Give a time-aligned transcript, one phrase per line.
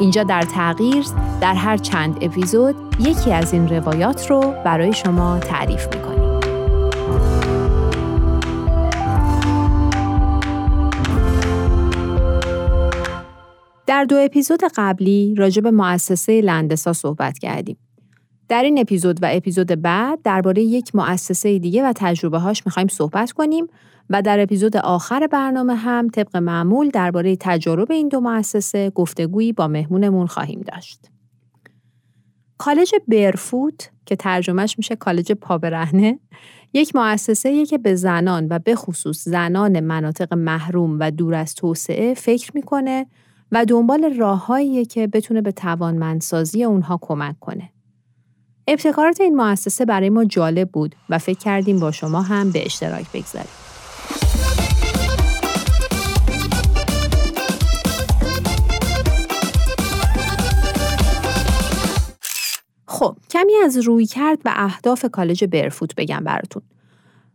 [0.00, 1.04] اینجا در تغییر
[1.40, 6.40] در هر چند اپیزود یکی از این روایات رو برای شما تعریف می‌کنیم.
[13.86, 17.76] در دو اپیزود قبلی راجع به مؤسسه لندسا صحبت کردیم.
[18.54, 23.32] در این اپیزود و اپیزود بعد درباره یک مؤسسه دیگه و تجربه هاش می‌خوایم صحبت
[23.32, 23.66] کنیم
[24.10, 29.68] و در اپیزود آخر برنامه هم طبق معمول درباره تجارب این دو مؤسسه گفتگویی با
[29.68, 31.10] مهمونمون خواهیم داشت.
[32.58, 36.18] کالج برفوت که ترجمهش میشه کالج پابرهنه
[36.72, 42.14] یک مؤسسه که به زنان و به خصوص زنان مناطق محروم و دور از توسعه
[42.14, 43.06] فکر می‌کنه
[43.52, 47.73] و دنبال راههایی که بتونه به توانمندسازی اونها کمک کنه.
[48.68, 53.06] ابتکارات این مؤسسه برای ما جالب بود و فکر کردیم با شما هم به اشتراک
[53.14, 53.50] بگذاریم.
[62.86, 66.62] خب کمی از روی کرد و اهداف کالج برفوت بگم براتون.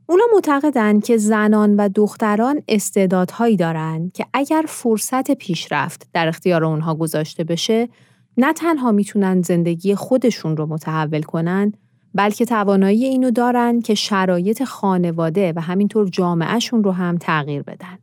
[0.05, 6.95] اونا معتقدن که زنان و دختران استعدادهایی دارن که اگر فرصت پیشرفت در اختیار اونها
[6.95, 7.89] گذاشته بشه
[8.41, 11.73] نه تنها می‌تونن زندگی خودشون رو متحول کنن
[12.13, 17.97] بلکه توانایی اینو دارن که شرایط خانواده و همینطور جامعهشون رو هم تغییر بدن.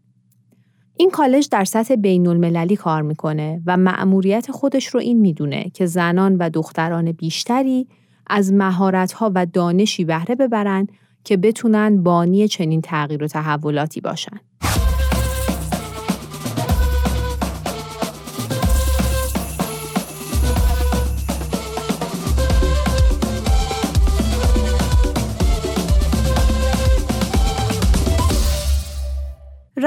[0.97, 5.87] این کالج در سطح بین المللی کار می‌کنه و مأموریت خودش رو این می‌دونه که
[5.87, 7.89] زنان و دختران بیشتری
[8.27, 10.87] از مهارت‌ها و دانشی بهره ببرن
[11.25, 14.41] که بتونن بانی چنین تغییر و تحولاتی باشن.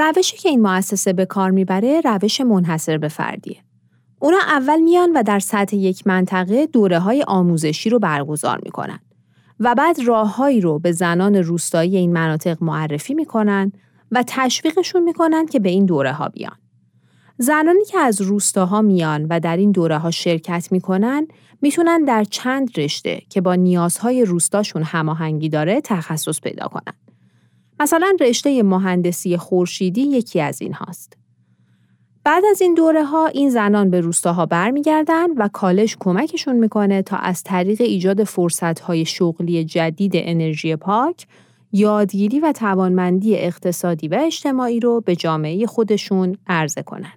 [0.00, 3.56] روشی که این مؤسسه به کار می‌بره روش منحصر به فردیه.
[4.18, 8.98] اونا اول میان و در سطح یک منطقه دوره های آموزشی رو برگزار می‌کنن
[9.60, 13.72] و بعد راههایی رو به زنان روستایی این مناطق معرفی می‌کنن
[14.10, 16.56] و تشویقشون می‌کنن که به این دوره ها بیان.
[17.38, 21.26] زنانی که از روستاها میان و در این دوره ها شرکت می‌کنن
[21.62, 27.09] می‌تونن در چند رشته که با نیازهای روستاشون هماهنگی داره تخصص پیدا کنن.
[27.80, 31.16] مثلا رشته مهندسی خورشیدی یکی از این هاست.
[32.24, 37.16] بعد از این دوره ها این زنان به روستاها برمیگردن و کالج کمکشون می‌کنه تا
[37.16, 41.26] از طریق ایجاد فرصت های شغلی جدید انرژی پاک
[41.72, 47.12] یادگیری و توانمندی اقتصادی و اجتماعی رو به جامعه خودشون عرضه کنن.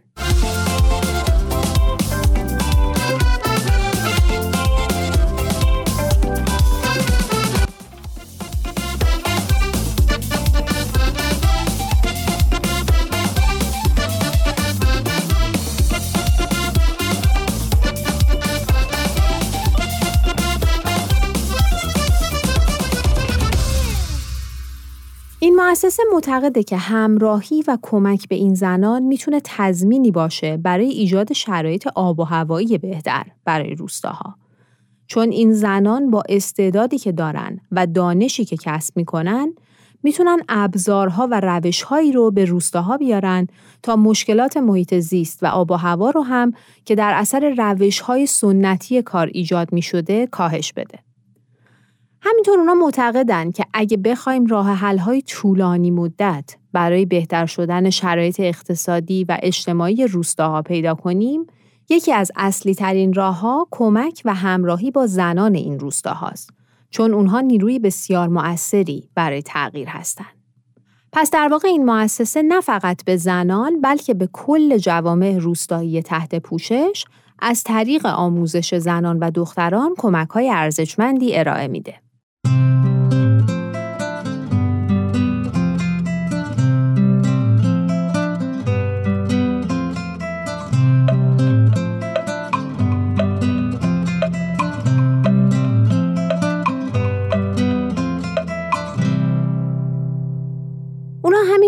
[25.44, 31.34] این مؤسسه معتقده که همراهی و کمک به این زنان می‌تونه تضمینی باشه برای ایجاد
[31.34, 34.36] شرایط آب و هوایی بهتر برای روستاها.
[35.08, 39.54] چون این زنان با استعدادی که دارن و دانشی که کسب می‌کنن
[40.04, 43.48] می‌تونن ابزارها و روشهایی رو به روستاها بیارن
[43.84, 46.54] تا مشکلات محیط زیست و آب و هوا رو هم
[46.86, 51.00] که در اثر روشهای سنتی کار ایجاد می‌شده کاهش بده.
[52.26, 59.24] همینطور اونا معتقدن که اگه بخوایم راه حل‌های طولانی مدت برای بهتر شدن شرایط اقتصادی
[59.24, 61.48] و اجتماعی روستاها پیدا کنیم،
[61.90, 66.50] یکی از اصلی ترین راه ها کمک و همراهی با زنان این روستاهاست
[66.90, 70.44] چون اونها نیروی بسیار مؤثری برای تغییر هستند.
[71.12, 76.36] پس در واقع این مؤسسه نه فقط به زنان بلکه به کل جوامع روستایی تحت
[76.36, 77.06] پوشش
[77.40, 82.03] از طریق آموزش زنان و دختران کمک های ارزشمندی ارائه میده.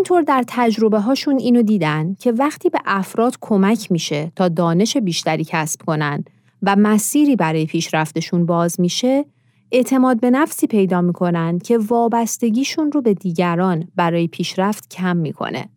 [0.05, 5.43] همینطور در تجربه هاشون اینو دیدن که وقتی به افراد کمک میشه تا دانش بیشتری
[5.43, 6.23] کسب کنن
[6.61, 9.25] و مسیری برای پیشرفتشون باز میشه
[9.71, 15.69] اعتماد به نفسی پیدا می‌کنن که وابستگیشون رو به دیگران برای پیشرفت کم می‌کنه.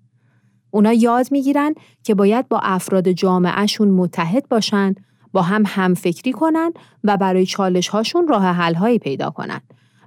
[0.70, 4.94] اونا یاد می‌گیرن که باید با افراد جامعهشون متحد باشن،
[5.32, 6.72] با هم همفکری کنن
[7.04, 9.60] و برای چالش هاشون راه حل هایی پیدا کنن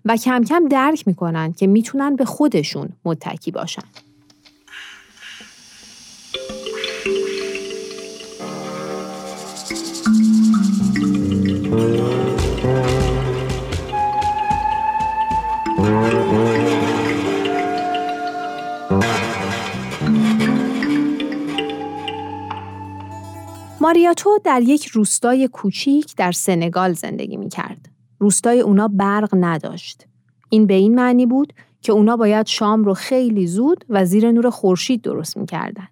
[0.06, 3.84] و کم کم درک می‌کنن که می‌تونن به خودشون متکی باشن.
[24.26, 27.90] ماریاتو در یک روستای کوچیک در سنگال زندگی می کرد.
[28.20, 30.08] روستای اونا برق نداشت.
[30.50, 34.50] این به این معنی بود که اونا باید شام رو خیلی زود و زیر نور
[34.50, 35.88] خورشید درست می‌کردن.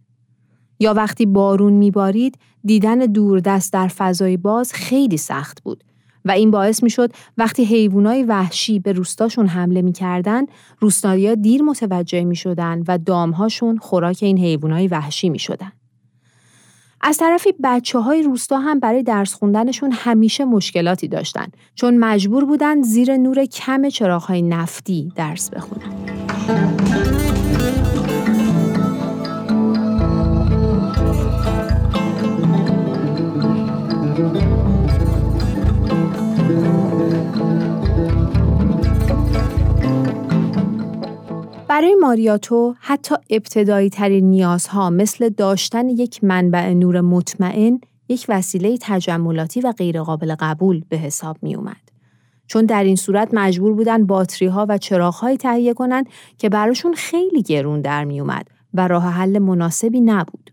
[0.80, 5.84] یا وقتی بارون میبارید دیدن دوردست در فضای باز خیلی سخت بود
[6.26, 10.46] و این باعث می‌شد وقتی حیوانای وحشی به روستاشون حمله می‌کردن
[10.80, 15.72] روستایی‌ها دیر متوجه می‌شدن و دامهاشون خوراک این حیوانای وحشی می‌شدن.
[17.02, 22.82] از طرفی بچه های روستا هم برای درس خوندنشون همیشه مشکلاتی داشتن چون مجبور بودن
[22.82, 25.94] زیر نور کم چراغ نفتی درس بخونن.
[41.80, 47.80] برای ماریاتو حتی ابتدایی ترین نیازها مثل داشتن یک منبع نور مطمئن
[48.10, 51.92] یک وسیله تجملاتی و غیرقابل قبول به حساب می اومد.
[52.48, 57.42] چون در این صورت مجبور بودن باتری ها و چراغ تهیه کنند که براشون خیلی
[57.42, 60.52] گرون در می اومد و راه حل مناسبی نبود.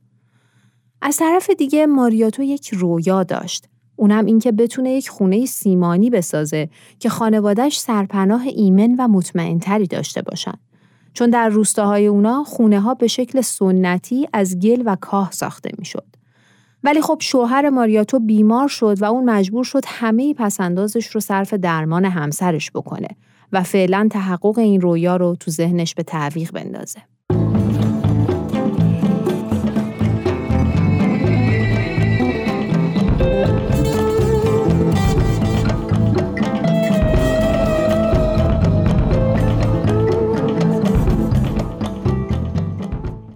[1.02, 3.68] از طرف دیگه ماریاتو یک رویا داشت.
[3.96, 6.68] اونم اینکه بتونه یک خونه سیمانی بسازه
[6.98, 10.54] که خانوادش سرپناه ایمن و مطمئنتری داشته باشن.
[11.16, 16.06] چون در روستاهای اونا خونه ها به شکل سنتی از گل و کاه ساخته می‌شد.
[16.84, 22.04] ولی خب شوهر ماریاتو بیمار شد و اون مجبور شد همه پسندازش رو صرف درمان
[22.04, 23.08] همسرش بکنه
[23.52, 27.00] و فعلا تحقق این رویا رو تو ذهنش به تعویق بندازه.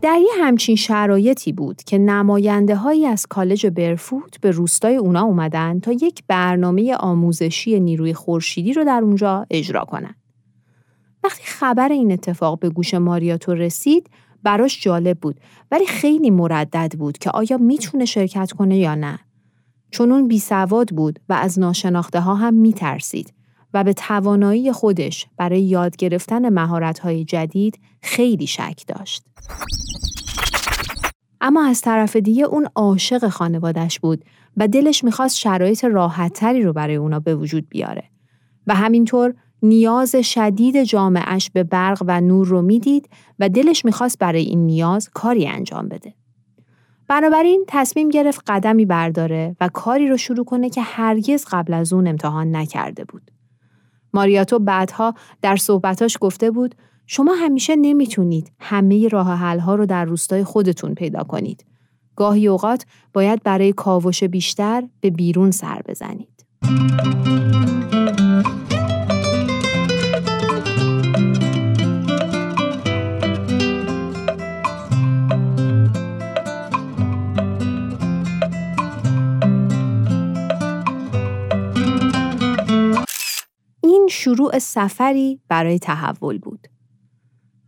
[0.02, 5.80] در یه همچین شرایطی بود که نماینده هایی از کالج برفوت به روستای اونا اومدن
[5.80, 10.14] تا یک برنامه آموزشی نیروی خورشیدی رو در اونجا اجرا کنن.
[11.24, 14.10] وقتی خبر این اتفاق به گوش ماریاتو رسید،
[14.42, 19.18] براش جالب بود ولی خیلی مردد بود که آیا می‌تونه شرکت کنه یا نه.
[19.90, 23.34] چون اون بی سواد بود و از ناشناخته ها هم میترسید
[23.74, 29.22] و به توانایی خودش برای یاد گرفتن مهارت‌های جدید خیلی شک داشت.
[31.40, 34.24] اما از طرف دیگه اون عاشق خانوادش بود
[34.56, 38.04] و دلش می‌خواست شرایط راحتتری رو برای اونا به وجود بیاره.
[38.66, 44.42] و همینطور نیاز شدید جامعش به برق و نور رو می‌دید و دلش می‌خواست برای
[44.42, 46.14] این نیاز کاری انجام بده.
[47.08, 52.06] بنابراین تصمیم گرفت قدمی برداره و کاری رو شروع کنه که هرگز قبل از اون
[52.06, 53.30] امتحان نکرده بود.
[54.14, 56.74] ماریاتو بعدها در صحبتاش گفته بود
[57.12, 61.64] شما همیشه نمی‌تونید همه راه ها رو در روستای خودتون پیدا کنید.
[62.16, 66.46] گاهی اوقات باید برای کاوش بیشتر به بیرون سر بزنید.
[83.82, 86.68] این شروع سفری برای تحول بود.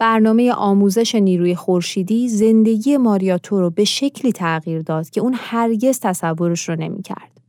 [0.02, 6.68] برنامه آموزش نیروی خورشیدی زندگی ماریاتو رو به شکلی تغییر داد که اون هرگز تصورش
[6.68, 7.40] رو نمی‌کرد.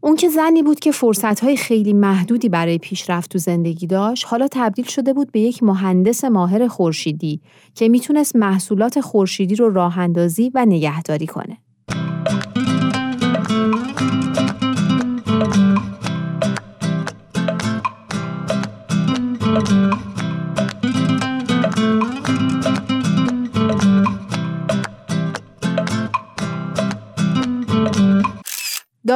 [0.00, 4.84] اون که زنی بود که فرصتهای خیلی محدودی برای پیشرفت تو زندگی داشت، حالا تبدیل
[4.84, 7.40] شده بود به یک مهندس ماهر خورشیدی
[7.74, 11.58] که می‌تونست محصولات خورشیدی رو راه اندازی و نگهداری کنه.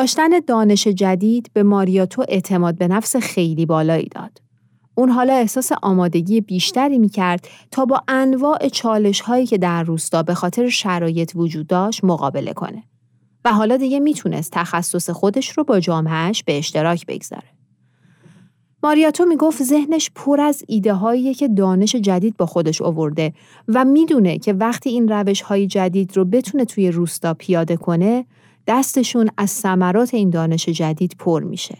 [0.01, 4.43] داشتن دانش جدید به ماریاتو اعتماد به نفس خیلی بالایی داد.
[4.95, 10.23] اون حالا احساس آمادگی بیشتری می کرد تا با انواع چالش هایی که در روستا
[10.23, 12.83] به خاطر شرایط وجود داشت مقابله کنه.
[13.45, 17.49] و حالا دیگه می‌تونست تخصص خودش رو با جامعهش به اشتراک بگذاره.
[18.83, 23.33] ماریاتو می‌گفت ذهنش پر از ایده هایی که دانش جدید با خودش آورده
[23.69, 28.27] و می‌دونه که وقتی این روش های جدید رو بتونه توی روستا پیاده کنه
[28.71, 31.79] دستشون از ثمرات این دانش جدید پر میشه.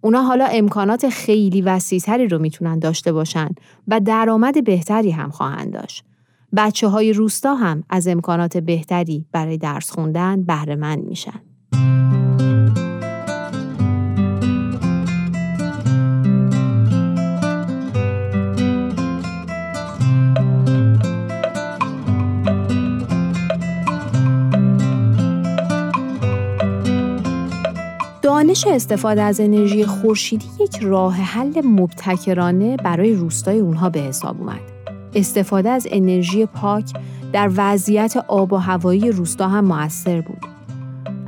[0.00, 3.48] اونا حالا امکانات خیلی وسیعتری رو می‌تونن داشته باشن
[3.88, 6.04] و درآمد بهتری هم خواهند داشت.
[6.56, 11.40] بچه های روستا هم از امکانات بهتری برای درس خوندن بهره مند میشن.
[28.52, 34.60] دانش استفاده از انرژی خورشیدی یک راه حل مبتکرانه برای روستای اونها به حساب اومد.
[35.14, 36.84] استفاده از انرژی پاک
[37.32, 40.38] در وضعیت آب و هوایی روستا هم موثر بود.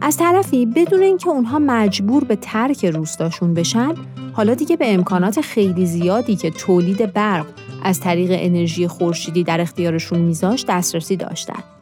[0.00, 3.94] از طرفی بدون اینکه اونها مجبور به ترک روستاشون بشن،
[4.32, 7.46] حالا دیگه به امکانات خیلی زیادی که تولید برق
[7.82, 11.73] از طریق انرژی خورشیدی در اختیارشون میذاشت دسترسی داشتن.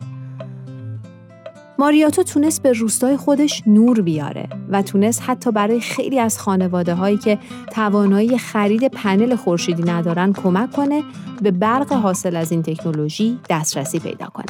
[1.82, 7.16] ماریاتو تونست به روستای خودش نور بیاره و تونست حتی برای خیلی از خانواده هایی
[7.16, 7.38] که
[7.72, 11.02] توانایی خرید پنل خورشیدی ندارن کمک کنه
[11.42, 14.46] به برق حاصل از این تکنولوژی دسترسی پیدا کنه.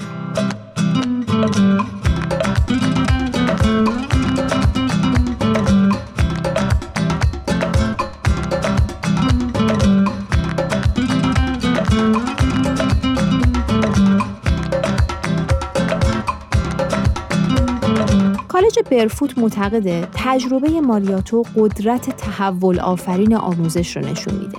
[18.90, 24.58] برفوت معتقده تجربه ماریاتو قدرت تحول آفرین آموزش رو نشون میده.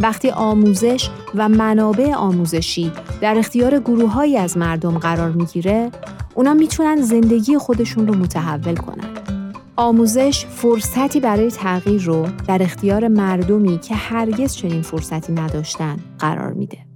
[0.00, 5.90] وقتی آموزش و منابع آموزشی در اختیار گروههایی از مردم قرار می‌گیره،
[6.34, 9.08] اونا می‌تونن زندگی خودشون رو متحول کنن.
[9.76, 16.87] آموزش فرصتی برای تغییر رو در اختیار مردمی که هرگز چنین فرصتی نداشتن قرار میده.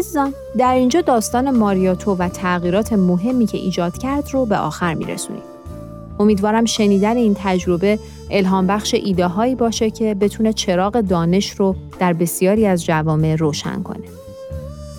[0.00, 5.42] عزیزان در اینجا داستان ماریاتو و تغییرات مهمی که ایجاد کرد رو به آخر میرسونیم.
[6.20, 7.98] امیدوارم شنیدن این تجربه
[8.30, 13.82] الهام بخش ایده هایی باشه که بتونه چراغ دانش رو در بسیاری از جوامع روشن
[13.82, 14.06] کنه.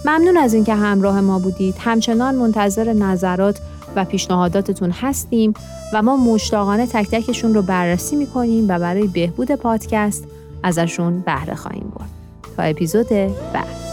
[0.06, 1.76] ممنون از اینکه همراه ما بودید.
[1.80, 3.60] همچنان منتظر نظرات
[3.96, 5.54] و پیشنهاداتتون هستیم
[5.94, 10.24] و ما مشتاقانه تک تکشون رو بررسی می‌کنیم و برای بهبود پادکست
[10.64, 12.10] ازشون بهره خواهیم برد.
[12.58, 13.10] تا اپیزود
[13.54, 13.91] بعد